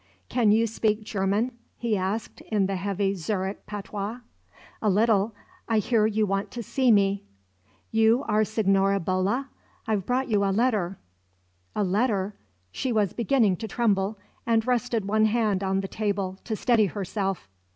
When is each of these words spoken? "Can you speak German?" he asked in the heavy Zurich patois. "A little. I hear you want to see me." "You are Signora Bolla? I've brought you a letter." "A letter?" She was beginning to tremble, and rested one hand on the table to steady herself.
"Can 0.29 0.51
you 0.51 0.65
speak 0.65 1.03
German?" 1.03 1.51
he 1.77 1.95
asked 1.95 2.41
in 2.51 2.65
the 2.65 2.75
heavy 2.75 3.13
Zurich 3.13 3.67
patois. 3.67 4.21
"A 4.81 4.89
little. 4.89 5.35
I 5.69 5.77
hear 5.77 6.07
you 6.07 6.25
want 6.25 6.49
to 6.53 6.63
see 6.63 6.91
me." 6.91 7.21
"You 7.91 8.23
are 8.27 8.43
Signora 8.43 8.99
Bolla? 8.99 9.49
I've 9.85 10.07
brought 10.07 10.27
you 10.27 10.43
a 10.43 10.49
letter." 10.49 10.97
"A 11.75 11.83
letter?" 11.83 12.33
She 12.71 12.91
was 12.91 13.13
beginning 13.13 13.57
to 13.57 13.67
tremble, 13.67 14.17
and 14.43 14.65
rested 14.65 15.05
one 15.05 15.25
hand 15.25 15.61
on 15.63 15.81
the 15.81 15.87
table 15.87 16.39
to 16.45 16.55
steady 16.55 16.87
herself. 16.87 17.47